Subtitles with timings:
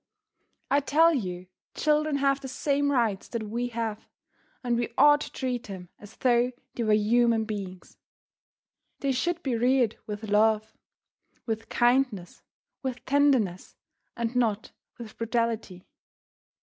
[0.71, 1.45] I tell you
[1.75, 4.07] the children have the same rights that we have,
[4.63, 7.99] and we ought to treat them as though they were human beings.
[9.01, 10.75] They should be reared with love,
[11.45, 12.41] with kindness,
[12.81, 13.75] with tenderness,
[14.17, 15.85] and not with brutality.